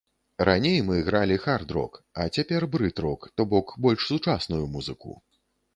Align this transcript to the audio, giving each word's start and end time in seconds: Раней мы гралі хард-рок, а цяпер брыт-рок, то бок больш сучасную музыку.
Раней 0.47 0.79
мы 0.87 0.95
гралі 1.09 1.37
хард-рок, 1.43 2.01
а 2.23 2.27
цяпер 2.39 2.61
брыт-рок, 2.77 3.21
то 3.39 3.51
бок 3.53 3.67
больш 3.87 4.01
сучасную 4.13 4.65
музыку. 4.77 5.11